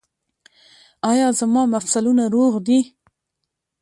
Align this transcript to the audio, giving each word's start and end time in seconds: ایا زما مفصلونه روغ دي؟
ایا 1.11 1.27
زما 1.39 1.63
مفصلونه 1.73 2.23
روغ 2.35 2.53
دي؟ 2.67 2.79